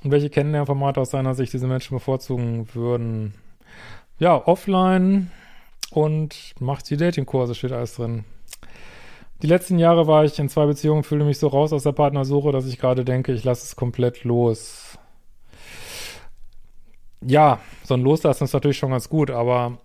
[0.03, 3.35] Und welche Kennenlernformate aus seiner Sicht diese Menschen bevorzugen würden?
[4.19, 5.31] Ja, offline
[5.91, 8.25] und macht die Datingkurse, steht alles drin.
[9.41, 12.51] Die letzten Jahre war ich in zwei Beziehungen, fühle mich so raus aus der Partnersuche,
[12.51, 14.97] dass ich gerade denke, ich lasse es komplett los.
[17.21, 19.77] Ja, so ein Loslassen ist natürlich schon ganz gut, aber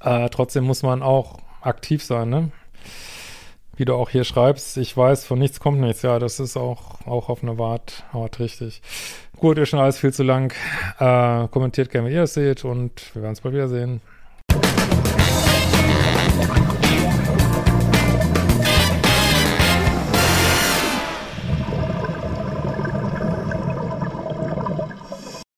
[0.00, 2.52] äh, trotzdem muss man auch aktiv sein, ne?
[3.76, 6.02] wie du auch hier schreibst, ich weiß, von nichts kommt nichts.
[6.02, 8.82] Ja, das ist auch, auch auf eine Art, Art richtig.
[9.36, 10.54] Gut, ist schon alles viel zu lang.
[10.98, 14.00] Äh, kommentiert gerne, wie ihr es seht und wir werden uns bald wiedersehen.